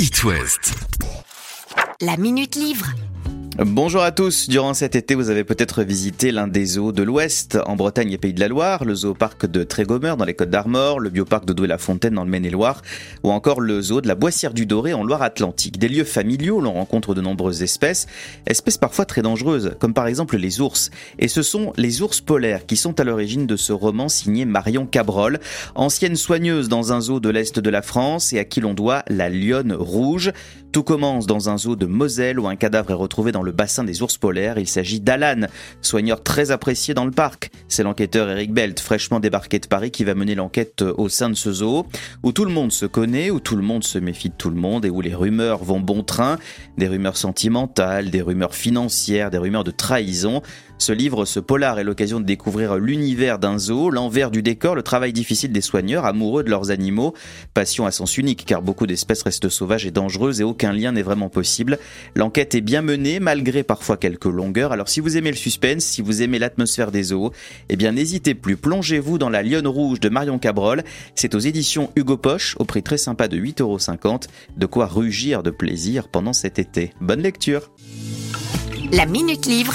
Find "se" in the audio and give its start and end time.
42.72-42.86, 43.84-43.98